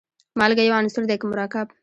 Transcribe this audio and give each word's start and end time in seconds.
مالګه 0.39 0.63
یو 0.65 0.77
عنصر 0.79 1.03
دی 1.09 1.15
که 1.21 1.25
مرکب. 1.31 1.67